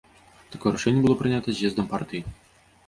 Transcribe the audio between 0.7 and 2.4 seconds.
рашэнне было прынята з'ездам партыі.